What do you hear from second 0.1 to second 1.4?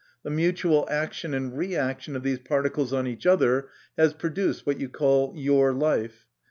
The mutual action